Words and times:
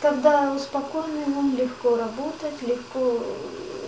Когда 0.00 0.52
успокоенный 0.52 1.24
ум, 1.34 1.56
легко 1.56 1.96
работать, 1.96 2.62
легко 2.62 3.22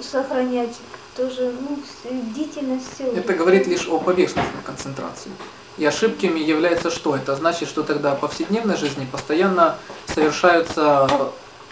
сохранять 0.02 0.76
тоже 1.16 1.52
ну, 1.60 1.78
бдительность. 2.10 2.94
Все 2.94 3.04
Это 3.12 3.34
говорит 3.34 3.66
лишь 3.66 3.86
о 3.88 3.98
поверхностной 3.98 4.62
концентрации. 4.64 5.30
И 5.76 5.84
ошибками 5.84 6.40
является 6.40 6.90
что? 6.90 7.14
Это 7.14 7.36
значит, 7.36 7.68
что 7.68 7.82
тогда 7.82 8.14
в 8.14 8.20
повседневной 8.20 8.76
жизни 8.76 9.06
постоянно 9.10 9.76
совершаются 10.06 11.08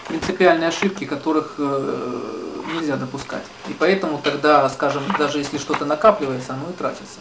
принципиальные 0.07 0.69
ошибки, 0.69 1.05
которых 1.05 1.55
э, 1.59 2.21
нельзя 2.75 2.97
допускать. 2.97 3.43
И 3.69 3.73
поэтому 3.73 4.21
тогда, 4.23 4.69
скажем, 4.69 5.03
даже 5.19 5.39
если 5.39 5.59
что-то 5.59 5.85
накапливается, 5.85 6.55
оно 6.55 6.71
и 6.71 6.73
тратится. 6.73 7.19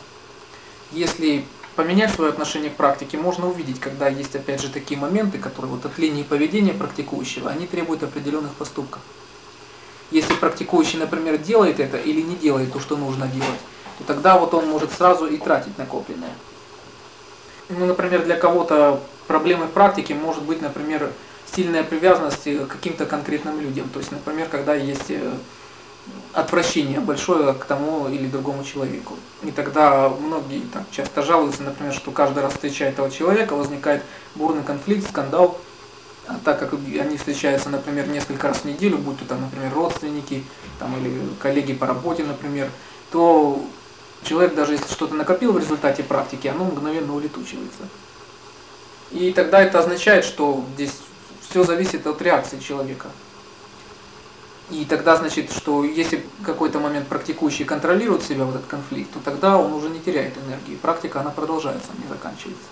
Если 0.92 1.46
поменять 1.76 2.14
свое 2.14 2.30
отношение 2.32 2.70
к 2.70 2.76
практике, 2.76 3.18
можно 3.18 3.48
увидеть, 3.48 3.80
когда 3.80 4.08
есть 4.08 4.36
опять 4.36 4.62
же 4.62 4.70
такие 4.70 5.00
моменты, 5.00 5.38
которые 5.38 5.72
вот 5.72 5.86
от 5.86 5.98
линии 5.98 6.24
поведения 6.24 6.74
практикующего, 6.74 7.50
они 7.50 7.68
требуют 7.68 8.04
определенных 8.04 8.54
поступков. 8.54 9.02
Если 10.12 10.34
практикующий, 10.36 11.00
например, 11.00 11.38
делает 11.38 11.80
это 11.80 11.98
или 11.98 12.22
не 12.22 12.36
делает 12.36 12.72
то, 12.72 12.80
что 12.80 12.96
нужно 12.96 13.28
делать, 13.28 13.60
то 13.98 14.04
тогда 14.06 14.38
вот 14.38 14.54
он 14.54 14.68
может 14.68 14.92
сразу 14.92 15.26
и 15.26 15.38
тратить 15.38 15.78
накопленное. 15.78 16.34
Ну, 17.70 17.86
например, 17.86 18.24
для 18.24 18.38
кого-то 18.38 19.02
проблемой 19.28 19.68
в 19.68 19.72
практике 19.72 20.14
может 20.14 20.44
быть, 20.44 20.62
например, 20.62 21.12
сильная 21.54 21.84
привязанность 21.84 22.44
к 22.44 22.68
каким-то 22.68 23.06
конкретным 23.06 23.60
людям. 23.60 23.90
То 23.90 24.00
есть, 24.00 24.12
например, 24.12 24.48
когда 24.50 24.76
есть 24.76 25.10
э, 25.10 25.32
отвращение 26.34 27.00
большое 27.00 27.54
к 27.54 27.66
тому 27.66 28.08
или 28.10 28.28
другому 28.28 28.64
человеку. 28.64 29.16
И 29.44 29.52
тогда 29.52 30.10
многие 30.10 30.62
так, 30.74 30.84
часто 30.92 31.22
жалуются, 31.22 31.64
например, 31.64 31.94
что 31.94 32.12
каждый 32.12 32.44
раз 32.44 32.54
встречая 32.54 32.90
этого 32.90 33.10
человека, 33.10 33.56
возникает 33.56 34.04
бурный 34.36 34.64
конфликт, 34.64 35.10
скандал. 35.10 35.58
А 36.28 36.38
так 36.44 36.60
как 36.60 36.74
они 36.74 37.18
встречаются, 37.18 37.70
например, 37.70 38.08
несколько 38.08 38.48
раз 38.48 38.58
в 38.58 38.66
неделю, 38.66 38.98
будь 38.98 39.20
то 39.20 39.26
там, 39.26 39.42
например, 39.42 39.72
родственники 39.74 40.44
там, 40.80 40.98
или 40.98 41.22
коллеги 41.40 41.74
по 41.74 41.86
работе, 41.86 42.24
например, 42.24 42.70
то 43.12 43.64
человек, 44.24 44.56
даже 44.56 44.74
если 44.74 44.92
что-то 44.92 45.14
накопил 45.14 45.54
в 45.54 45.60
результате 45.60 46.04
практики, 46.04 46.48
оно 46.48 46.66
мгновенно 46.66 47.16
улетучивается. 47.16 47.84
И 49.12 49.32
тогда 49.32 49.62
это 49.62 49.80
означает, 49.80 50.26
что 50.26 50.66
здесь 50.74 50.94
все 51.48 51.64
зависит 51.64 52.06
от 52.08 52.22
реакции 52.22 52.60
человека. 52.60 53.08
И 54.72 54.84
тогда, 54.86 55.16
значит, 55.16 55.52
что 55.52 55.84
если 55.84 56.26
какой-то 56.44 56.80
момент 56.80 57.08
практикующий 57.08 57.66
контролирует 57.66 58.24
себя 58.24 58.46
в 58.46 58.50
этот 58.50 58.66
конфликт, 58.66 59.12
то 59.14 59.20
тогда 59.20 59.58
он 59.58 59.74
уже 59.74 59.90
не 59.90 60.00
теряет 60.00 60.36
энергии. 60.38 60.76
Практика, 60.76 61.22
она 61.22 61.30
продолжается, 61.30 61.90
не 62.02 62.08
заканчивается. 62.08 62.66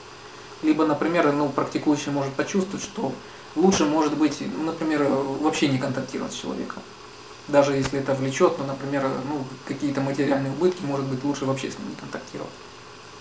Либо, 0.64 0.88
например, 0.88 1.32
ну, 1.34 1.50
практикующий 1.50 2.12
может 2.12 2.34
почувствовать, 2.34 2.84
что 2.84 3.14
лучше 3.56 3.86
может 3.86 4.18
быть, 4.18 4.42
например, 4.66 5.04
вообще 5.04 5.68
не 5.68 5.78
контактировать 5.78 6.34
с 6.34 6.38
человеком. 6.38 6.82
Даже 7.48 7.74
если 7.74 8.00
это 8.00 8.16
влечет, 8.16 8.58
ну, 8.58 8.66
например, 8.66 9.08
ну, 9.30 9.46
какие-то 9.66 10.02
материальные 10.02 10.52
убытки, 10.54 10.82
может 10.84 11.06
быть, 11.06 11.24
лучше 11.24 11.46
вообще 11.46 11.70
с 11.70 11.78
ним 11.78 11.90
не 11.90 11.96
контактировать. 11.96 12.54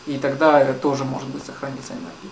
И 0.07 0.17
тогда 0.19 0.73
тоже 0.75 1.05
может 1.05 1.29
быть 1.29 1.45
сохранится 1.45 1.93
энергия. 1.93 2.31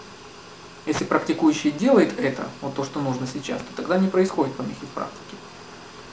Если 0.87 1.05
практикующий 1.05 1.71
делает 1.71 2.19
это, 2.19 2.49
вот 2.63 2.75
то, 2.75 2.85
что 2.85 3.01
нужно 3.01 3.27
сейчас, 3.27 3.59
то 3.59 3.77
тогда 3.77 3.99
не 3.99 4.09
происходит 4.09 4.55
помехи 4.55 4.87
в 4.87 4.95
практике. 4.95 5.37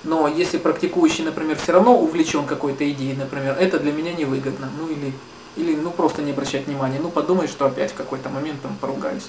Но 0.08 0.30
если 0.30 0.58
практикующий, 0.58 1.25
например, 1.25 1.58
все 1.58 1.73
равно 1.73 2.00
увлечен 2.00 2.45
какой-то 2.45 2.89
идеей, 2.91 3.17
например, 3.17 3.58
это 3.59 3.77
для 3.77 3.91
меня 3.91 4.13
невыгодно, 4.13 4.69
ну 4.80 4.88
или, 4.88 5.11
или 5.58 5.75
ну 5.75 5.91
просто 5.91 6.22
не 6.22 6.31
обращать 6.31 6.66
внимания, 6.66 6.97
ну 7.02 7.09
подумает, 7.09 7.50
что 7.50 7.66
опять 7.66 7.91
в 7.91 7.95
какой-то 7.95 8.30
момент 8.30 8.61
там 8.61 8.78
поругаюсь, 8.80 9.28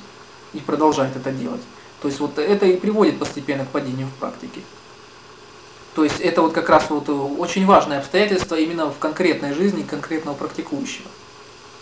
и 0.52 0.60
продолжает 0.60 1.16
это 1.16 1.32
делать. 1.32 1.60
То 2.00 2.06
есть 2.06 2.20
вот 2.20 2.38
это 2.38 2.64
и 2.64 2.76
приводит 2.76 3.18
постепенно 3.18 3.64
к 3.64 3.70
падению 3.70 4.06
в 4.06 4.20
практике. 4.20 4.60
То 5.96 6.04
есть 6.04 6.20
это 6.20 6.42
вот 6.42 6.52
как 6.52 6.68
раз 6.68 6.88
вот 6.90 7.08
очень 7.08 7.66
важное 7.66 7.98
обстоятельство 7.98 8.54
именно 8.54 8.88
в 8.88 8.98
конкретной 8.98 9.54
жизни 9.54 9.82
конкретного 9.82 10.36
практикующего. 10.36 11.08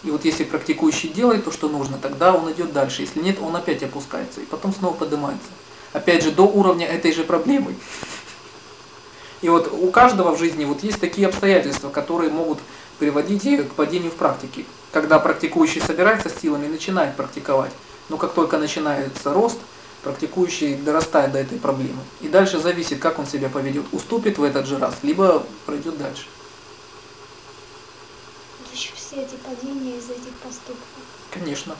И 0.04 0.10
вот 0.10 0.24
если 0.24 0.44
практикующий 0.44 1.10
делает 1.10 1.44
то, 1.44 1.52
что 1.52 1.68
нужно, 1.68 1.98
тогда 1.98 2.32
он 2.32 2.50
идет 2.50 2.72
дальше. 2.72 3.02
Если 3.02 3.20
нет, 3.20 3.36
он 3.42 3.54
опять 3.56 3.82
опускается 3.82 4.40
и 4.40 4.46
потом 4.46 4.72
снова 4.72 4.94
поднимается. 4.94 5.48
Опять 5.92 6.22
же, 6.22 6.30
до 6.30 6.44
уровня 6.44 6.86
этой 6.86 7.12
же 7.12 7.24
проблемы. 7.24 7.74
И 9.42 9.48
вот 9.48 9.72
у 9.72 9.90
каждого 9.90 10.34
в 10.34 10.38
жизни 10.38 10.64
вот 10.64 10.82
есть 10.82 11.00
такие 11.00 11.26
обстоятельства, 11.26 11.90
которые 11.90 12.30
могут 12.30 12.58
приводить 12.98 13.42
к 13.68 13.74
падению 13.74 14.10
в 14.10 14.14
практике. 14.14 14.64
Когда 14.92 15.18
практикующий 15.18 15.80
собирается 15.80 16.28
с 16.28 16.40
силами 16.40 16.66
и 16.66 16.70
начинает 16.70 17.16
практиковать. 17.16 17.72
Но 18.08 18.16
как 18.16 18.32
только 18.32 18.58
начинается 18.58 19.32
рост, 19.32 19.58
практикующий 20.02 20.76
дорастает 20.76 21.32
до 21.32 21.38
этой 21.38 21.58
проблемы. 21.58 22.00
И 22.20 22.28
дальше 22.28 22.58
зависит, 22.58 23.00
как 23.00 23.18
он 23.18 23.26
себя 23.26 23.48
поведет. 23.48 23.84
Уступит 23.92 24.38
в 24.38 24.42
этот 24.42 24.66
же 24.66 24.78
раз, 24.78 24.94
либо 25.02 25.42
пройдет 25.66 25.98
дальше 25.98 26.26
все 29.16 29.22
эти 29.22 29.36
падения 29.36 29.96
из 29.96 30.10
этих 30.10 30.32
поступков. 30.42 30.84
Конечно. 31.30 31.74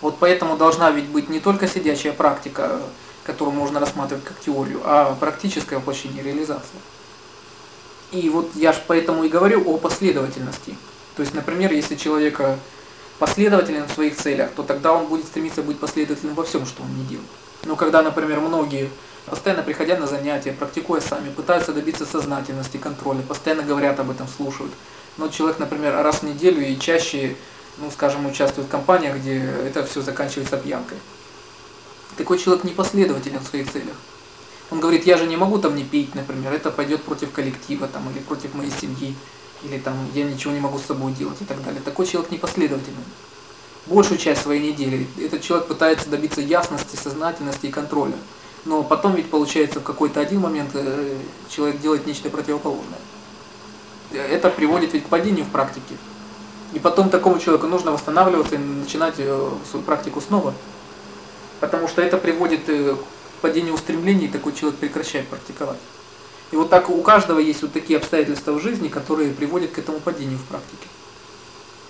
Вот 0.00 0.16
поэтому 0.18 0.56
должна 0.56 0.90
ведь 0.90 1.06
быть 1.06 1.28
не 1.28 1.40
только 1.40 1.66
сидячая 1.66 2.12
практика, 2.12 2.80
которую 3.24 3.54
можно 3.54 3.80
рассматривать 3.80 4.24
как 4.24 4.38
теорию, 4.40 4.80
а 4.84 5.14
практическое 5.18 5.76
воплощение 5.76 6.22
реализации. 6.22 6.78
И 8.10 8.28
вот 8.28 8.50
я 8.54 8.72
же 8.72 8.80
поэтому 8.86 9.24
и 9.24 9.28
говорю 9.28 9.62
о 9.68 9.78
последовательности. 9.78 10.76
То 11.16 11.22
есть, 11.22 11.34
например, 11.34 11.72
если 11.72 11.94
человек 11.94 12.40
последователен 13.18 13.86
в 13.86 13.92
своих 13.92 14.16
целях, 14.16 14.50
то 14.50 14.62
тогда 14.62 14.92
он 14.92 15.06
будет 15.06 15.26
стремиться 15.26 15.62
быть 15.62 15.78
последовательным 15.78 16.34
во 16.34 16.44
всем, 16.44 16.66
что 16.66 16.82
он 16.82 16.94
не 16.96 17.04
делает. 17.04 17.28
Но 17.64 17.76
когда, 17.76 18.02
например, 18.02 18.40
многие, 18.40 18.90
постоянно 19.26 19.62
приходя 19.62 19.96
на 19.96 20.06
занятия, 20.06 20.52
практикуя 20.52 21.00
сами, 21.00 21.30
пытаются 21.30 21.72
добиться 21.72 22.04
сознательности, 22.04 22.76
контроля, 22.76 23.22
постоянно 23.22 23.62
говорят 23.62 24.00
об 24.00 24.10
этом, 24.10 24.26
слушают, 24.26 24.72
но 25.16 25.28
человек, 25.28 25.58
например, 25.58 25.94
раз 26.02 26.16
в 26.16 26.22
неделю 26.24 26.66
и 26.66 26.78
чаще, 26.78 27.36
ну, 27.78 27.90
скажем, 27.90 28.26
участвует 28.26 28.68
в 28.68 28.70
компаниях, 28.70 29.16
где 29.16 29.38
это 29.38 29.84
все 29.84 30.00
заканчивается 30.00 30.56
пьянкой. 30.56 30.98
Такой 32.16 32.38
человек 32.38 32.64
непоследователен 32.64 33.40
в 33.40 33.46
своих 33.46 33.70
целях. 33.70 33.94
Он 34.70 34.80
говорит, 34.80 35.06
я 35.06 35.18
же 35.18 35.26
не 35.26 35.36
могу 35.36 35.58
там 35.58 35.76
не 35.76 35.84
пить, 35.84 36.14
например, 36.14 36.52
это 36.52 36.70
пойдет 36.70 37.02
против 37.02 37.32
коллектива 37.32 37.88
там, 37.88 38.08
или 38.10 38.20
против 38.20 38.54
моей 38.54 38.70
семьи, 38.70 39.14
или 39.62 39.78
там 39.78 39.94
я 40.14 40.24
ничего 40.24 40.52
не 40.52 40.60
могу 40.60 40.78
с 40.78 40.86
собой 40.86 41.12
делать 41.12 41.40
и 41.40 41.44
так 41.44 41.62
далее. 41.62 41.82
Такой 41.84 42.06
человек 42.06 42.30
непоследователен. 42.30 43.04
Большую 43.86 44.18
часть 44.18 44.42
своей 44.42 44.72
недели 44.72 45.06
этот 45.18 45.42
человек 45.42 45.66
пытается 45.66 46.08
добиться 46.08 46.40
ясности, 46.40 46.96
сознательности 46.96 47.66
и 47.66 47.70
контроля. 47.70 48.14
Но 48.64 48.82
потом 48.82 49.14
ведь 49.14 49.28
получается 49.28 49.80
в 49.80 49.82
какой-то 49.82 50.20
один 50.20 50.40
момент 50.40 50.70
э, 50.74 51.16
человек 51.50 51.80
делает 51.80 52.06
нечто 52.06 52.30
противоположное 52.30 52.98
это 54.14 54.50
приводит 54.50 54.92
ведь 54.92 55.04
к 55.04 55.08
падению 55.08 55.44
в 55.44 55.50
практике. 55.50 55.96
И 56.72 56.78
потом 56.78 57.10
такому 57.10 57.38
человеку 57.38 57.66
нужно 57.66 57.92
восстанавливаться 57.92 58.54
и 58.54 58.58
начинать 58.58 59.14
э, 59.18 59.50
свою 59.70 59.84
практику 59.84 60.20
снова. 60.20 60.54
Потому 61.62 61.86
что 61.86 62.02
это 62.02 62.18
приводит 62.18 62.68
э, 62.68 62.96
к 62.96 63.40
падению 63.40 63.74
устремлений, 63.74 64.24
и 64.24 64.28
такой 64.28 64.52
человек 64.52 64.80
прекращает 64.80 65.28
практиковать. 65.28 65.78
И 66.50 66.56
вот 66.56 66.70
так 66.70 66.90
у 66.90 67.00
каждого 67.02 67.38
есть 67.38 67.62
вот 67.62 67.72
такие 67.72 67.98
обстоятельства 67.98 68.50
в 68.50 68.60
жизни, 68.60 68.88
которые 68.88 69.30
приводят 69.30 69.70
к 69.70 69.78
этому 69.78 70.00
падению 70.00 70.38
в 70.38 70.44
практике. 70.46 70.88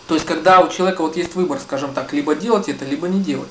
То 0.09 0.15
есть, 0.15 0.27
когда 0.27 0.61
у 0.61 0.69
человека 0.69 1.01
вот 1.01 1.17
есть 1.17 1.35
выбор, 1.37 1.59
скажем 1.59 1.95
так, 1.95 2.13
либо 2.13 2.35
делать 2.35 2.69
это, 2.69 2.85
либо 2.85 3.09
не 3.09 3.21
делать. 3.21 3.49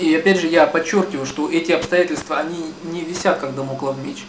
И 0.00 0.14
опять 0.14 0.40
же, 0.40 0.46
я 0.46 0.66
подчеркиваю, 0.66 1.26
что 1.26 1.50
эти 1.50 1.72
обстоятельства, 1.72 2.38
они 2.38 2.72
не 2.84 3.02
висят, 3.02 3.38
как 3.38 3.54
домоклов 3.54 3.98
меч. 4.02 4.24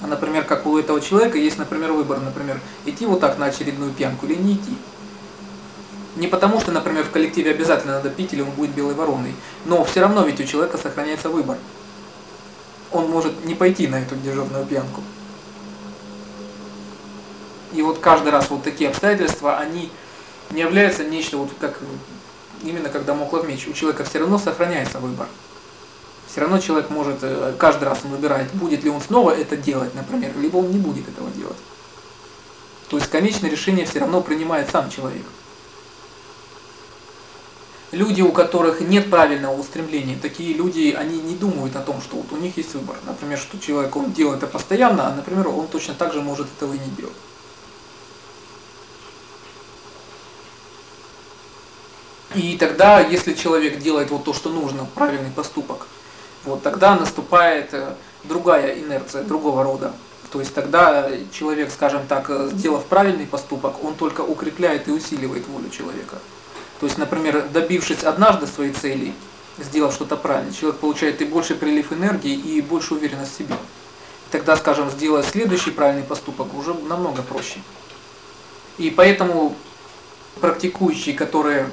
А, 0.00 0.06
например, 0.06 0.44
как 0.44 0.64
у 0.64 0.78
этого 0.78 1.00
человека 1.00 1.38
есть, 1.38 1.58
например, 1.58 1.90
выбор, 1.90 2.20
например, 2.20 2.60
идти 2.86 3.04
вот 3.04 3.18
так 3.18 3.36
на 3.38 3.46
очередную 3.46 3.90
пьянку 3.90 4.26
или 4.26 4.36
не 4.36 4.54
идти. 4.54 4.76
Не 6.16 6.28
потому, 6.28 6.60
что, 6.60 6.70
например, 6.70 7.04
в 7.04 7.10
коллективе 7.10 7.50
обязательно 7.50 7.94
надо 7.94 8.10
пить, 8.10 8.32
или 8.32 8.42
он 8.42 8.50
будет 8.50 8.70
белой 8.70 8.94
вороной, 8.94 9.34
но 9.64 9.84
все 9.84 10.00
равно 10.00 10.24
ведь 10.24 10.40
у 10.40 10.44
человека 10.44 10.78
сохраняется 10.78 11.28
выбор. 11.28 11.58
Он 12.92 13.10
может 13.10 13.44
не 13.44 13.54
пойти 13.54 13.88
на 13.88 13.96
эту 13.96 14.14
дежурную 14.16 14.64
пьянку. 14.64 15.02
И 17.72 17.82
вот 17.82 17.98
каждый 17.98 18.30
раз 18.30 18.50
вот 18.50 18.62
такие 18.62 18.90
обстоятельства, 18.90 19.58
они 19.58 19.90
не 20.50 20.60
являются 20.60 21.02
нечто 21.02 21.38
вот 21.38 21.50
как 21.58 21.80
именно 22.62 22.88
как 22.88 23.04
домоклов 23.04 23.48
меч. 23.48 23.66
У 23.66 23.72
человека 23.72 24.04
все 24.04 24.20
равно 24.20 24.38
сохраняется 24.38 25.00
выбор 25.00 25.26
все 26.34 26.40
равно 26.40 26.58
человек 26.58 26.90
может, 26.90 27.18
э, 27.22 27.54
каждый 27.58 27.84
раз 27.84 28.00
он 28.02 28.10
выбирает, 28.10 28.52
будет 28.54 28.82
ли 28.82 28.90
он 28.90 29.00
снова 29.00 29.30
это 29.30 29.56
делать, 29.56 29.94
например, 29.94 30.32
либо 30.36 30.56
он 30.56 30.68
не 30.68 30.78
будет 30.78 31.08
этого 31.08 31.30
делать. 31.30 31.56
То 32.88 32.96
есть 32.98 33.08
конечное 33.08 33.48
решение 33.48 33.86
все 33.86 34.00
равно 34.00 34.20
принимает 34.20 34.68
сам 34.68 34.90
человек. 34.90 35.22
Люди, 37.94 38.22
у 38.22 38.32
которых 38.32 38.80
нет 38.80 39.08
правильного 39.08 39.54
устремления, 39.54 40.16
такие 40.20 40.52
люди, 40.52 40.96
они 40.98 41.20
не 41.20 41.36
думают 41.36 41.76
о 41.76 41.80
том, 41.80 42.02
что 42.02 42.16
вот 42.16 42.32
у 42.32 42.36
них 42.36 42.56
есть 42.56 42.74
выбор. 42.74 42.96
Например, 43.06 43.38
что 43.38 43.56
человек, 43.60 43.94
он 43.94 44.12
делает 44.12 44.42
это 44.42 44.48
постоянно, 44.48 45.06
а, 45.06 45.14
например, 45.14 45.46
он 45.46 45.68
точно 45.68 45.94
так 45.94 46.12
же 46.12 46.20
может 46.20 46.48
этого 46.56 46.74
и 46.74 46.78
не 46.78 46.90
делать. 46.96 47.14
И 52.34 52.56
тогда, 52.56 52.98
если 52.98 53.32
человек 53.32 53.78
делает 53.78 54.10
вот 54.10 54.24
то, 54.24 54.32
что 54.32 54.50
нужно, 54.50 54.86
правильный 54.94 55.30
поступок, 55.30 55.86
Вот 56.44 56.62
тогда 56.62 56.96
наступает 56.96 57.72
э, 57.72 57.94
другая 58.24 58.78
инерция, 58.78 59.22
другого 59.22 59.62
рода. 59.62 59.92
То 60.30 60.40
есть 60.40 60.52
тогда 60.52 61.08
человек, 61.32 61.70
скажем 61.70 62.02
так, 62.08 62.28
э, 62.28 62.50
сделав 62.52 62.84
правильный 62.86 63.24
поступок, 63.24 63.82
он 63.84 63.94
только 63.94 64.22
укрепляет 64.22 64.88
и 64.88 64.90
усиливает 64.90 65.46
волю 65.46 65.70
человека. 65.70 66.18
То 66.84 66.88
есть, 66.88 66.98
например, 66.98 67.48
добившись 67.50 68.04
однажды 68.04 68.46
своей 68.46 68.74
цели, 68.74 69.14
сделав 69.56 69.94
что-то 69.94 70.18
правильно, 70.18 70.52
человек 70.52 70.80
получает 70.80 71.22
и 71.22 71.24
больше 71.24 71.54
прилив 71.54 71.94
энергии, 71.94 72.34
и 72.34 72.60
больше 72.60 72.92
уверенность 72.92 73.32
в 73.32 73.38
себе. 73.38 73.54
Тогда, 74.30 74.54
скажем, 74.54 74.90
сделать 74.90 75.24
следующий 75.24 75.70
правильный 75.70 76.02
поступок 76.02 76.52
уже 76.52 76.74
намного 76.74 77.22
проще. 77.22 77.60
И 78.76 78.90
поэтому 78.90 79.56
практикующие, 80.42 81.14
которые 81.14 81.70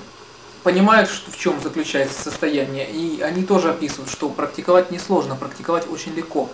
понимают, 0.64 1.10
в 1.10 1.38
чем 1.38 1.60
заключается 1.62 2.22
состояние, 2.24 2.90
и 2.90 3.20
они 3.20 3.44
тоже 3.44 3.72
описывают, 3.72 4.10
что 4.10 4.30
практиковать 4.30 4.92
несложно, 4.92 5.36
практиковать 5.36 5.92
очень 5.92 6.14
легко. 6.14 6.50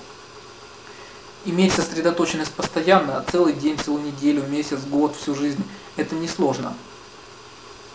Иметь 1.45 1.73
сосредоточенность 1.73 2.53
постоянно, 2.53 3.23
целый 3.31 3.53
день, 3.53 3.77
целую 3.77 4.03
неделю, 4.03 4.41
месяц, 4.47 4.79
год, 4.79 5.15
всю 5.15 5.35
жизнь, 5.35 5.63
это 5.95 6.15
несложно. 6.15 6.73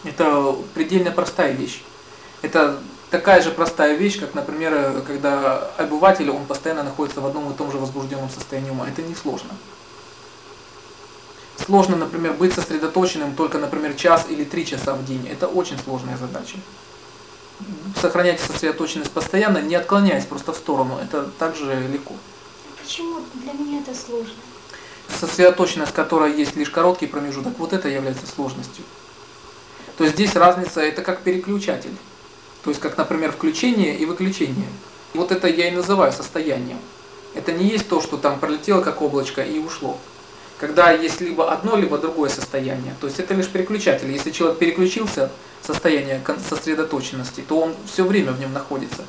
Это 0.05 0.57
предельно 0.75 1.11
простая 1.11 1.53
вещь. 1.53 1.83
Это 2.43 2.79
такая 3.11 3.41
же 3.43 3.51
простая 3.51 3.95
вещь, 3.95 4.19
как, 4.19 4.35
например, 4.35 5.03
когда 5.07 5.59
обыватель, 5.77 6.31
он 6.31 6.45
постоянно 6.45 6.83
находится 6.83 7.21
в 7.21 7.27
одном 7.27 7.53
и 7.53 7.57
том 7.57 7.71
же 7.71 7.79
возбужденном 7.79 8.31
состоянии 8.31 8.71
ума. 8.71 8.89
Это 8.89 9.03
несложно. 9.03 9.51
Сложно, 11.65 11.97
например, 11.97 12.33
быть 12.33 12.55
сосредоточенным 12.55 13.37
только, 13.37 13.59
например, 13.59 13.95
час 13.95 14.27
или 14.29 14.43
три 14.43 14.67
часа 14.67 14.95
в 14.95 15.05
день. 15.05 15.29
Это 15.29 15.47
очень 15.47 15.79
сложная 15.79 16.17
задача. 16.17 16.57
Сохранять 18.01 18.41
сосредоточенность 18.41 19.13
постоянно, 19.13 19.59
не 19.59 19.77
отклоняясь 19.77 20.25
просто 20.25 20.53
в 20.53 20.57
сторону, 20.57 20.99
это 21.01 21.25
также 21.39 21.87
легко. 21.93 22.15
Почему 22.83 23.21
для 23.35 23.53
меня 23.53 23.79
это 23.79 23.95
сложно? 23.95 24.35
Сосредоточенность, 25.21 25.93
которая 25.93 26.33
есть 26.33 26.57
лишь 26.57 26.71
короткий 26.71 27.07
промежуток, 27.07 27.57
вот 27.59 27.73
это 27.73 27.89
является 27.89 28.27
сложностью. 28.27 28.83
То 29.99 30.07
здесь 30.07 30.35
разница, 30.35 30.81
это 30.81 31.03
как 31.03 31.21
переключатель. 31.21 31.95
То 32.65 32.71
есть 32.71 32.81
как, 32.81 32.97
например, 32.97 33.33
включение 33.33 33.97
и 33.97 34.07
выключение. 34.07 34.69
Вот 35.15 35.33
это 35.33 35.49
я 35.49 35.69
и 35.69 35.73
называю 35.73 36.13
состоянием. 36.13 36.79
Это 37.35 37.53
не 37.53 37.67
есть 37.67 37.89
то, 37.89 38.01
что 38.01 38.17
там 38.17 38.39
пролетело 38.39 38.83
как 38.83 39.03
облачко 39.03 39.43
и 39.43 39.59
ушло 39.59 39.99
когда 40.63 40.93
есть 40.93 41.21
либо 41.21 41.51
одно, 41.51 41.75
либо 41.75 41.99
другое 41.99 42.31
состояние. 42.31 42.95
То 43.01 43.09
есть 43.09 43.19
это 43.19 43.35
лишь 43.35 43.49
переключатель. 43.49 44.09
Если 44.13 44.31
человек 44.31 44.61
переключился 44.61 45.29
в 45.61 45.67
состояние 45.67 46.23
сосредоточенности, 46.49 47.41
то 47.41 47.59
он 47.59 47.75
все 47.85 48.05
время 48.05 48.31
в 48.31 48.39
нем 48.39 48.53
находится. 48.53 49.03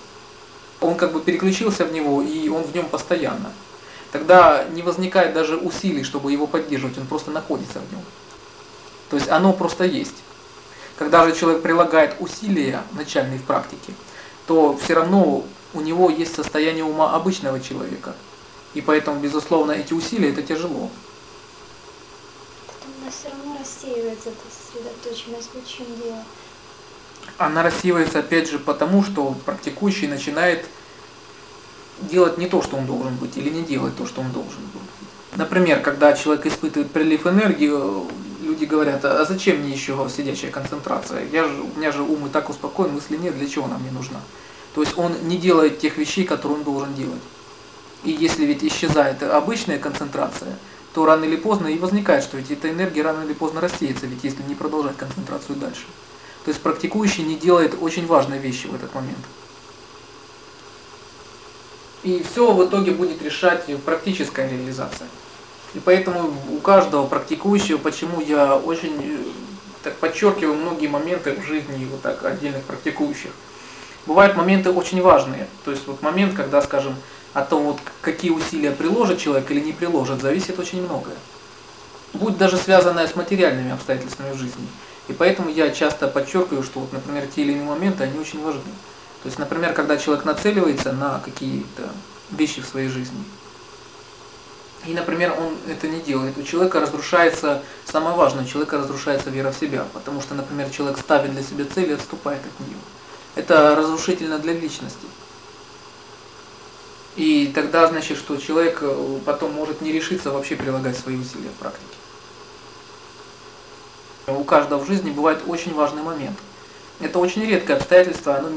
Он 0.82 0.96
как 0.96 1.14
бы 1.14 1.22
переключился 1.22 1.86
в 1.86 1.94
него, 1.94 2.24
и 2.24 2.50
он 2.50 2.64
в 2.64 2.74
нем 2.74 2.88
постоянно. 2.88 3.52
Тогда 4.12 4.66
не 4.74 4.82
возникает 4.82 5.36
даже 5.36 5.56
усилий, 5.56 6.04
чтобы 6.04 6.32
его 6.32 6.48
поддерживать, 6.48 6.98
он 6.98 7.06
просто 7.06 7.30
находится 7.30 7.82
в 7.82 7.92
нем. 7.92 8.02
То 9.12 9.18
есть 9.18 9.30
оно 9.30 9.54
просто 9.54 9.84
есть. 9.84 10.24
Когда 11.04 11.28
же 11.28 11.36
человек 11.36 11.62
прилагает 11.62 12.16
усилия 12.22 12.82
начальные 12.94 13.38
в 13.38 13.44
практике, 13.44 13.94
то 14.48 14.80
все 14.82 14.94
равно 14.94 15.44
у 15.74 15.82
него 15.82 16.10
есть 16.10 16.34
состояние 16.34 16.86
ума 16.86 17.14
обычного 17.14 17.60
человека. 17.60 18.16
И 18.74 18.80
поэтому, 18.80 19.20
безусловно, 19.20 19.74
эти 19.74 19.94
усилия 19.94 20.30
это 20.30 20.42
тяжело 20.42 20.90
она 23.04 23.12
все 23.12 23.28
равно 23.28 23.58
рассеивается, 23.60 24.30
эта 24.30 24.40
сосредоточенность. 24.50 25.50
В 25.54 25.70
чем 25.70 25.88
дело. 26.02 26.24
Она 27.38 27.64
рассеивается 27.64 28.20
опять 28.20 28.50
же 28.50 28.58
потому, 28.58 29.04
что 29.04 29.36
практикующий 29.46 30.08
начинает 30.08 30.66
делать 32.00 32.38
не 32.38 32.48
то, 32.48 32.62
что 32.62 32.78
он 32.78 32.86
должен 32.86 33.14
быть, 33.18 33.36
или 33.36 33.50
не 33.50 33.64
делать 33.64 33.98
то, 33.98 34.06
что 34.06 34.22
он 34.22 34.32
должен 34.32 34.62
быть. 34.74 34.82
Например, 35.36 35.82
когда 35.82 36.14
человек 36.14 36.46
испытывает 36.46 36.92
прилив 36.92 37.28
энергии, 37.28 37.72
люди 38.54 38.66
говорят, 38.66 39.04
а 39.06 39.26
зачем 39.26 39.58
мне 39.58 39.72
еще 39.72 40.08
сидящая 40.16 40.52
концентрация? 40.52 41.26
Я 41.32 41.48
же, 41.48 41.62
у 41.62 41.78
меня 41.78 41.92
же 41.92 42.02
ум 42.02 42.28
и 42.28 42.30
так 42.30 42.50
успокоен, 42.50 42.94
мысли 42.94 43.18
нет, 43.18 43.38
для 43.38 43.48
чего 43.48 43.66
она 43.66 43.78
мне 43.78 43.92
нужна? 43.92 44.20
То 44.76 44.82
есть 44.82 44.98
он 44.98 45.14
не 45.24 45.38
делает 45.38 45.80
тех 45.80 45.98
вещей, 45.98 46.24
которые 46.24 46.60
он 46.60 46.64
должен 46.64 46.94
делать. 46.94 47.22
И 48.04 48.12
если 48.12 48.46
ведь 48.46 48.64
исчезает 48.64 49.22
обычная 49.24 49.80
концентрация– 49.80 50.58
то 50.94 51.06
рано 51.06 51.26
или 51.26 51.36
поздно 51.36 51.68
и 51.68 51.78
возникает, 51.78 52.24
что 52.24 52.38
ведь 52.38 52.52
эта 52.52 52.70
энергия 52.70 53.02
рано 53.02 53.24
или 53.24 53.34
поздно 53.34 53.62
рассеется, 53.62 54.06
ведь 54.06 54.24
если 54.24 54.44
не 54.44 54.56
продолжать 54.56 54.96
концентрацию 54.96 55.58
дальше. 55.58 55.86
То 56.46 56.50
есть 56.50 56.62
практикующий 56.62 57.24
не 57.24 57.36
делает 57.36 57.76
очень 57.82 58.06
важной 58.06 58.38
вещи 58.38 58.68
в 58.68 58.76
этот 58.76 58.94
момент. 58.94 59.18
И 62.04 62.24
все 62.30 62.52
в 62.52 62.66
итоге 62.66 62.92
будет 62.92 63.22
решать 63.22 63.66
практическая 63.86 64.48
реализация. 64.50 65.08
И 65.74 65.80
поэтому 65.80 66.34
у 66.52 66.60
каждого 66.60 67.08
практикующего, 67.08 67.78
почему 67.78 68.22
я 68.22 68.56
очень 68.56 68.96
э, 69.02 69.18
так 69.84 69.96
подчеркиваю 69.96 70.56
многие 70.56 70.88
моменты 70.88 71.34
в 71.34 71.44
жизни 71.44 71.88
вот 71.90 72.02
так 72.02 72.24
отдельных 72.24 72.64
практикующих. 72.64 73.32
Бывают 74.06 74.36
моменты 74.36 74.72
очень 74.72 75.02
важные. 75.02 75.48
То 75.66 75.72
есть 75.72 75.88
вот 75.88 76.02
момент, 76.02 76.36
когда, 76.36 76.62
скажем, 76.62 76.96
от 77.34 77.50
того, 77.50 77.72
вот, 77.72 77.80
какие 78.02 78.32
усилия 78.32 78.72
приложит 78.72 79.20
человек 79.20 79.50
или 79.50 79.60
не 79.60 79.74
приложит, 79.74 80.22
зависит 80.22 80.60
очень 80.60 80.84
многое. 80.84 81.16
Будь 82.14 82.38
даже 82.38 82.58
связанное 82.58 83.08
с 83.08 83.16
материальными 83.16 83.72
обстоятельствами 83.72 84.34
в 84.34 84.38
жизни. 84.38 84.68
И 85.08 85.14
поэтому 85.14 85.50
я 85.50 85.72
часто 85.72 86.08
подчеркиваю, 86.08 86.64
что, 86.64 86.82
вот, 86.82 86.94
например, 86.94 87.26
те 87.28 87.42
или 87.42 87.54
иные 87.54 87.66
моменты, 87.66 88.04
они 88.04 88.20
очень 88.20 88.44
важны. 88.44 88.62
То 89.24 89.28
есть, 89.28 89.40
например, 89.40 89.74
когда 89.74 89.98
человек 89.98 90.26
нацеливается 90.26 90.94
на 90.94 91.20
какие-то 91.20 91.90
вещи 92.30 92.62
в 92.62 92.68
своей 92.68 92.90
жизни, 92.90 93.24
и, 94.86 94.94
например, 94.94 95.34
он 95.40 95.58
это 95.70 95.88
не 95.88 96.02
делает, 96.02 96.38
у 96.38 96.44
человека 96.44 96.80
разрушается, 96.80 97.64
самое 97.86 98.16
важное, 98.16 98.44
у 98.44 98.48
человека 98.48 98.78
разрушается 98.78 99.30
вера 99.30 99.52
в 99.52 99.58
себя, 99.58 99.86
потому 99.94 100.22
что, 100.22 100.36
например, 100.36 100.70
человек 100.70 100.98
ставит 100.98 101.32
для 101.32 101.44
себя 101.44 101.66
цель 101.74 101.92
и 101.92 101.94
отступает 101.94 102.42
от 102.42 102.68
нее. 102.68 102.78
Это 103.36 103.76
разрушительно 103.76 104.40
для 104.40 104.54
личности. 104.54 105.08
И 107.16 107.52
тогда 107.54 107.88
значит, 107.88 108.18
что 108.18 108.38
человек 108.38 108.80
э, 108.82 109.20
потом 109.26 109.54
может 109.54 109.82
не 109.82 109.92
решиться 109.92 110.32
вообще 110.32 110.56
прилагать 110.56 110.98
свои 110.98 111.16
усилия 111.16 111.50
в 111.50 111.60
практике. 111.60 111.86
У 114.28 114.44
каждого 114.44 114.84
в 114.84 114.88
жизни 114.88 115.12
бывает 115.12 115.42
очень 115.46 115.74
важный 115.74 116.02
момент. 116.02 116.38
Это 117.00 117.20
очень 117.20 117.46
редкое 117.46 117.76
обстоятельство, 117.76 118.38
оно 118.38 118.50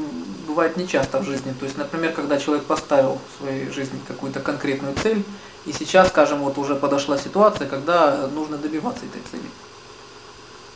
бывает 0.47 0.77
нечасто 0.77 1.19
в 1.19 1.25
жизни. 1.25 1.53
То 1.59 1.65
есть, 1.65 1.77
например, 1.77 2.13
когда 2.13 2.39
человек 2.39 2.65
поставил 2.65 3.19
в 3.19 3.43
своей 3.43 3.69
жизни 3.69 3.99
какую-то 4.07 4.39
конкретную 4.39 4.95
цель, 4.95 5.23
и 5.67 5.73
сейчас, 5.73 6.09
скажем, 6.09 6.39
вот 6.39 6.57
уже 6.57 6.75
подошла 6.75 7.17
ситуация, 7.17 7.67
когда 7.67 8.27
нужно 8.27 8.57
добиваться 8.57 9.05
этой 9.05 9.21
цели. 9.29 9.49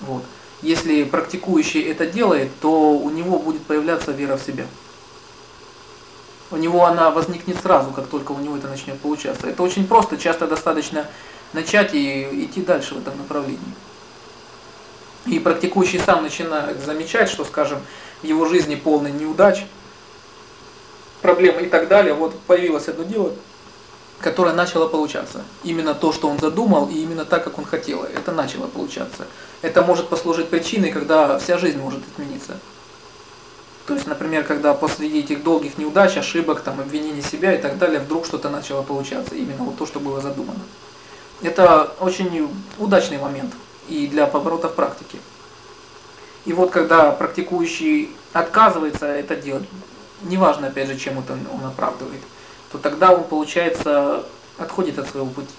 Вот. 0.02 0.24
Если 0.62 1.04
практикующий 1.04 1.82
это 1.82 2.06
делает, 2.06 2.52
то 2.60 2.92
у 2.92 3.10
него 3.10 3.40
будет 3.40 3.64
появляться 3.64 4.12
вера 4.12 4.38
в 4.38 4.44
себя 4.44 4.66
у 6.52 6.58
него 6.58 6.86
она 6.86 7.10
возникнет 7.10 7.58
сразу, 7.62 7.92
как 7.92 8.08
только 8.08 8.34
у 8.34 8.40
него 8.40 8.58
это 8.58 8.68
начнет 8.68 9.00
получаться. 9.00 9.48
Это 9.48 9.64
очень 9.64 9.88
просто, 9.88 10.18
часто 10.18 10.48
достаточно 10.48 11.08
начать 11.54 11.94
и 11.94 12.46
идти 12.46 12.62
дальше 12.62 12.96
в 12.96 13.00
этом 13.00 13.18
направлении. 13.18 13.60
И 15.26 15.40
практикующий 15.40 16.00
сам 16.00 16.24
начинает 16.24 16.84
замечать, 16.84 17.30
что, 17.30 17.46
скажем, 17.46 17.80
в 18.22 18.26
его 18.26 18.46
жизни 18.46 18.76
полный 18.76 19.12
неудач, 19.12 19.66
проблемы 21.22 21.62
и 21.62 21.70
так 21.70 21.88
далее. 21.88 22.14
Вот 22.14 22.38
появилось 22.42 22.88
одно 22.88 23.04
дело, 23.04 23.34
которое 24.22 24.54
начало 24.54 24.88
получаться. 24.88 25.44
Именно 25.64 25.94
то, 25.94 26.14
что 26.14 26.30
он 26.30 26.40
задумал, 26.40 26.90
и 26.90 26.96
именно 26.96 27.26
так, 27.26 27.44
как 27.44 27.58
он 27.58 27.66
хотел. 27.66 28.04
Это 28.04 28.32
начало 28.32 28.68
получаться. 28.68 29.28
Это 29.62 29.82
может 29.82 30.10
послужить 30.10 30.50
причиной, 30.50 30.92
когда 30.92 31.38
вся 31.40 31.58
жизнь 31.58 31.80
может 31.80 32.02
измениться. 32.14 32.58
То 33.88 33.96
есть, 33.96 34.08
например, 34.08 34.44
когда 34.44 34.74
после 34.74 35.20
этих 35.20 35.44
долгих 35.44 35.78
неудач, 35.78 36.16
ошибок, 36.16 36.62
там, 36.62 36.80
обвинений 36.80 37.22
себя 37.22 37.54
и 37.54 37.62
так 37.62 37.78
далее, 37.78 38.00
вдруг 38.00 38.26
что-то 38.26 38.50
начало 38.50 38.84
получаться, 38.84 39.36
именно 39.36 39.64
вот 39.64 39.78
то, 39.78 39.86
что 39.86 40.00
было 40.00 40.22
задумано. 40.22 40.62
Это 41.42 41.92
очень 42.00 42.48
удачный 42.78 43.18
момент 43.18 43.54
и 43.90 44.08
для 44.08 44.28
поворота 44.28 44.70
в 44.70 44.76
практике. 44.76 45.18
И 46.46 46.54
вот 46.54 46.72
когда 46.72 47.12
практикующий 47.12 48.12
отказывается 48.34 49.08
это 49.08 49.36
делать, 49.36 49.66
неважно 50.22 50.68
опять 50.68 50.88
же, 50.88 50.98
чем 50.98 51.20
это 51.20 51.34
он 51.34 51.66
оправдывает, 51.66 52.22
то 52.72 52.78
тогда 52.78 53.12
он, 53.12 53.24
получается, 53.24 54.26
отходит 54.58 55.00
от 55.00 55.10
своего 55.10 55.28
пути. 55.28 55.54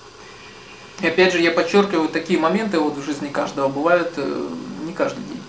И 1.01 1.07
опять 1.07 1.33
же, 1.33 1.41
я 1.41 1.51
подчеркиваю, 1.51 2.09
такие 2.09 2.39
моменты 2.39 2.79
вот 2.79 2.97
в 2.97 3.05
жизни 3.05 3.29
каждого 3.29 3.69
бывают 3.69 4.13
э, 4.17 4.49
не 4.85 4.93
каждый 4.93 5.25
день 5.25 5.43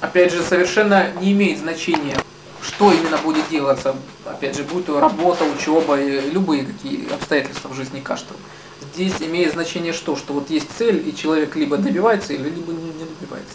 опять 0.00 0.32
же, 0.32 0.42
совершенно 0.42 1.12
не 1.20 1.32
имеет 1.32 1.58
значения, 1.58 2.16
что 2.62 2.92
именно 2.92 3.18
будет 3.18 3.48
делаться, 3.48 3.94
опять 4.24 4.56
же, 4.56 4.64
будь 4.64 4.86
то 4.86 5.00
работа, 5.00 5.44
учеба, 5.44 5.96
любые 6.00 6.64
какие 6.64 7.12
обстоятельства 7.12 7.68
в 7.68 7.74
жизни 7.74 8.00
каждого. 8.00 8.38
Здесь 8.94 9.14
имеет 9.20 9.52
значение 9.52 9.92
что? 9.92 10.16
Что 10.16 10.32
вот 10.32 10.50
есть 10.50 10.66
цель, 10.76 11.06
и 11.06 11.14
человек 11.14 11.54
либо 11.54 11.76
добивается, 11.76 12.32
либо 12.32 12.72
не 12.72 13.04
добивается. 13.04 13.54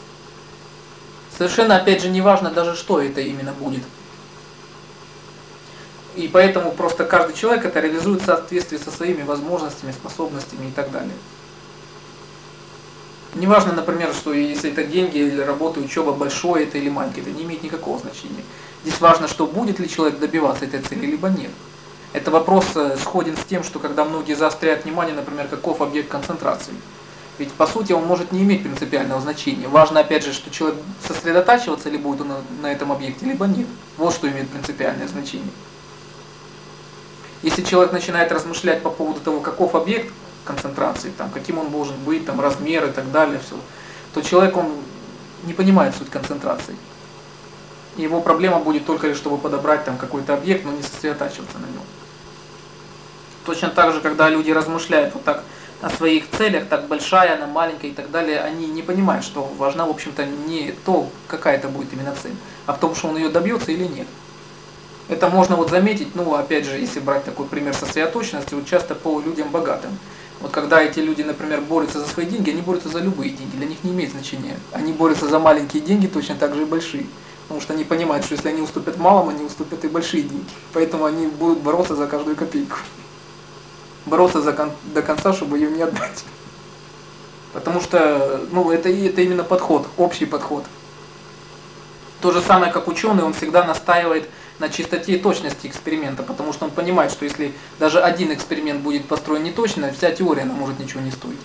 Совершенно, 1.37 1.75
опять 1.75 2.01
же, 2.01 2.09
не 2.09 2.21
важно 2.21 2.49
даже, 2.49 2.75
что 2.75 3.01
это 3.01 3.21
именно 3.21 3.51
будет. 3.51 3.83
И 6.15 6.27
поэтому 6.27 6.71
просто 6.71 7.03
каждый 7.03 7.35
человек 7.35 7.65
это 7.65 7.79
реализует 7.79 8.21
в 8.21 8.25
соответствии 8.25 8.77
со 8.77 8.89
своими 8.89 9.23
возможностями, 9.23 9.91
способностями 9.91 10.67
и 10.67 10.71
так 10.71 10.91
далее. 10.91 11.15
Неважно, 13.35 13.73
например, 13.73 14.13
что 14.13 14.33
если 14.33 14.71
это 14.71 14.85
деньги 14.85 15.17
или 15.17 15.41
работа, 15.41 15.81
учеба, 15.81 16.13
большое 16.13 16.65
это 16.65 16.77
или 16.77 16.89
маленькое, 16.89 17.23
это 17.23 17.31
не 17.31 17.43
имеет 17.43 17.63
никакого 17.63 17.99
значения. 17.99 18.43
Здесь 18.83 19.01
важно, 19.01 19.27
что 19.27 19.45
будет 19.45 19.77
ли 19.79 19.89
человек 19.89 20.19
добиваться 20.19 20.63
этой 20.63 20.81
цели, 20.81 21.05
либо 21.05 21.27
нет. 21.27 21.51
Это 22.13 22.31
вопрос 22.31 22.65
э, 22.75 22.95
сходен 22.95 23.35
с 23.35 23.43
тем, 23.43 23.65
что 23.65 23.79
когда 23.79 24.05
многие 24.05 24.35
заостряют 24.35 24.85
внимание, 24.85 25.13
например, 25.13 25.49
каков 25.49 25.81
объект 25.81 26.07
концентрации. 26.07 26.73
Ведь 27.37 27.51
по 27.51 27.67
сути 27.67 27.91
он 27.91 28.05
может 28.05 28.31
не 28.31 28.43
иметь 28.43 28.63
принципиального 28.63 29.19
значения. 29.19 29.67
Важно 29.67 29.99
опять 29.99 30.23
же, 30.23 30.31
что 30.31 30.49
человек 30.49 30.79
сосредотачиваться 31.05 31.89
ли 31.89 31.97
будет 31.97 32.25
на, 32.25 32.37
на 32.61 32.71
этом 32.71 32.93
объекте, 32.93 33.25
либо 33.25 33.47
нет. 33.47 33.67
Вот 33.97 34.13
что 34.13 34.29
имеет 34.29 34.47
принципиальное 34.49 35.09
значение. 35.09 35.49
Если 37.45 37.61
человек 37.61 37.93
начинает 37.93 38.31
размышлять 38.31 38.81
по 38.81 38.89
поводу 38.89 39.19
того, 39.19 39.39
каков 39.39 39.75
объект 39.75 40.11
концентрации, 40.45 41.11
там, 41.15 41.29
каким 41.29 41.59
он 41.59 41.69
должен 41.69 41.95
быть, 42.03 42.25
там, 42.25 42.41
размер 42.41 42.85
и 42.85 42.91
так 42.91 43.11
далее, 43.11 43.39
все, 43.39 43.55
то 44.15 44.23
человек 44.23 44.57
он 44.57 44.73
не 45.43 45.53
понимает 45.53 45.93
суть 45.95 46.09
концентрации. 46.09 46.75
И 47.97 48.01
его 48.01 48.19
проблема 48.21 48.57
будет 48.57 48.87
только 48.87 49.05
лишь, 49.05 49.17
чтобы 49.17 49.37
подобрать 49.37 49.85
там 49.85 49.95
какой-то 49.95 50.33
объект, 50.33 50.65
но 50.65 50.71
не 50.71 50.81
сосредотачиваться 50.81 51.59
на 51.59 51.67
нем. 51.67 51.83
Точно 53.45 53.69
так 53.69 53.93
же, 53.93 54.01
когда 54.01 54.27
люди 54.27 54.49
размышляют 54.49 55.13
вот 55.13 55.23
так 55.23 55.43
о 55.83 55.91
своих 55.91 56.27
целях, 56.31 56.65
так 56.67 56.87
большая, 56.87 57.35
она 57.35 57.45
маленькая 57.45 57.91
и 57.91 57.93
так 57.93 58.09
далее, 58.09 58.39
они 58.39 58.65
не 58.65 58.81
понимают, 58.81 59.23
что 59.23 59.43
важна, 59.59 59.85
в 59.85 59.91
общем-то, 59.91 60.25
не 60.25 60.73
то, 60.83 61.07
какая 61.27 61.57
это 61.57 61.67
будет 61.67 61.93
именно 61.93 62.15
цель, 62.15 62.35
а 62.65 62.73
в 62.73 62.79
том, 62.79 62.95
что 62.95 63.09
он 63.09 63.17
ее 63.17 63.29
добьется 63.29 63.71
или 63.71 63.83
нет. 63.83 64.07
Это 65.07 65.29
можно 65.29 65.55
вот 65.55 65.69
заметить, 65.69 66.15
ну, 66.15 66.33
опять 66.33 66.65
же, 66.65 66.77
если 66.77 66.99
брать 66.99 67.23
такой 67.23 67.45
пример 67.45 67.73
сосредоточенности, 67.75 68.53
вот 68.53 68.65
часто 68.65 68.95
по 68.95 69.19
людям 69.21 69.49
богатым. 69.49 69.91
Вот 70.41 70.51
когда 70.51 70.81
эти 70.81 70.99
люди, 70.99 71.21
например, 71.21 71.61
борются 71.61 71.99
за 71.99 72.07
свои 72.07 72.25
деньги, 72.25 72.49
они 72.49 72.61
борются 72.61 72.89
за 72.89 72.99
любые 72.99 73.31
деньги, 73.31 73.55
для 73.55 73.67
них 73.67 73.83
не 73.83 73.91
имеет 73.91 74.11
значения. 74.11 74.57
Они 74.71 74.91
борются 74.91 75.27
за 75.27 75.39
маленькие 75.39 75.81
деньги, 75.81 76.07
точно 76.07 76.35
так 76.35 76.55
же 76.55 76.63
и 76.63 76.65
большие. 76.65 77.05
Потому 77.43 77.61
что 77.61 77.73
они 77.73 77.83
понимают, 77.83 78.25
что 78.25 78.33
если 78.33 78.49
они 78.49 78.61
уступят 78.61 78.97
малым, 78.97 79.29
они 79.29 79.43
уступят 79.43 79.85
и 79.85 79.87
большие 79.87 80.23
деньги. 80.23 80.49
Поэтому 80.73 81.05
они 81.05 81.27
будут 81.27 81.59
бороться 81.59 81.95
за 81.95 82.07
каждую 82.07 82.35
копейку 82.35 82.77
бороться 84.05 84.41
за 84.41 84.53
кон 84.53 84.71
до 84.93 85.01
конца, 85.01 85.33
чтобы 85.33 85.57
ее 85.57 85.69
не 85.69 85.81
отдать. 85.81 86.23
Потому 87.53 87.81
что, 87.81 88.41
ну, 88.51 88.71
это, 88.71 88.89
это 88.89 89.21
именно 89.21 89.43
подход, 89.43 89.87
общий 89.97 90.25
подход. 90.25 90.65
То 92.21 92.31
же 92.31 92.41
самое, 92.41 92.71
как 92.71 92.87
ученый, 92.87 93.23
он 93.23 93.33
всегда 93.33 93.63
настаивает 93.63 94.29
на 94.59 94.69
чистоте 94.69 95.13
и 95.15 95.19
точности 95.19 95.67
эксперимента, 95.67 96.23
потому 96.23 96.53
что 96.53 96.65
он 96.65 96.71
понимает, 96.71 97.11
что 97.11 97.25
если 97.25 97.53
даже 97.79 98.01
один 98.01 98.33
эксперимент 98.33 98.81
будет 98.81 99.05
построен 99.05 99.43
неточно, 99.43 99.91
вся 99.91 100.11
теория 100.11 100.43
она 100.43 100.53
может 100.53 100.79
ничего 100.79 101.01
не 101.01 101.11
стоить. 101.11 101.39